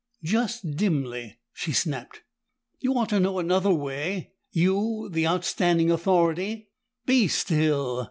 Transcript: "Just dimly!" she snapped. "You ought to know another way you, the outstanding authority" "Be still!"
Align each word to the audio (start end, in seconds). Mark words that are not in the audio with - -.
"Just 0.23 0.75
dimly!" 0.75 1.37
she 1.53 1.71
snapped. 1.71 2.23
"You 2.79 2.95
ought 2.97 3.09
to 3.09 3.19
know 3.19 3.37
another 3.37 3.71
way 3.71 4.31
you, 4.49 5.07
the 5.11 5.27
outstanding 5.27 5.91
authority" 5.91 6.69
"Be 7.11 7.27
still!" 7.27 7.99